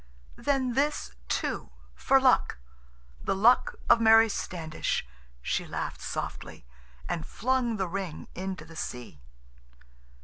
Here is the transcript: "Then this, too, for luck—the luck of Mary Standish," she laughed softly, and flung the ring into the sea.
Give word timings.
"Then 0.37 0.73
this, 0.73 1.11
too, 1.29 1.69
for 1.93 2.19
luck—the 2.19 3.35
luck 3.35 3.75
of 3.87 4.01
Mary 4.01 4.29
Standish," 4.29 5.05
she 5.43 5.67
laughed 5.67 6.01
softly, 6.01 6.65
and 7.07 7.23
flung 7.23 7.77
the 7.77 7.87
ring 7.87 8.27
into 8.33 8.65
the 8.65 8.75
sea. 8.75 9.21